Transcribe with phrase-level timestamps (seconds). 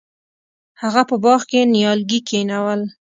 [0.81, 2.81] هغه په باغ کې نیالګي کینول.